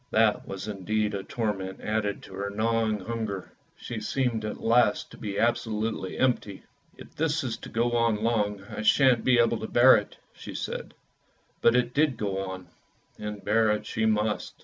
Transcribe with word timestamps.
That 0.09 0.47
was 0.47 0.67
indeed 0.67 1.13
a 1.13 1.21
torment 1.21 1.79
added 1.79 2.23
to 2.23 2.33
her 2.33 2.49
gnawing 2.49 3.01
hunger; 3.01 3.51
she 3.77 3.99
seemed 3.99 4.43
at 4.43 4.59
last 4.59 5.11
to 5.11 5.17
be 5.19 5.37
absolutely 5.37 6.17
empty." 6.17 6.63
If 6.97 7.15
this 7.15 7.43
is 7.43 7.55
to 7.57 7.69
go 7.69 7.91
on 7.91 8.23
long 8.23 8.63
I 8.63 8.81
shan't 8.81 9.23
be 9.23 9.37
able 9.37 9.59
to 9.59 9.67
bear 9.67 9.95
it," 9.97 10.17
said 10.33 10.57
she; 10.57 10.95
but 11.61 11.75
it 11.75 11.93
did 11.93 12.17
go 12.17 12.39
on, 12.43 12.69
and 13.19 13.45
bear 13.45 13.69
it 13.69 13.85
she 13.85 14.07
must. 14.07 14.55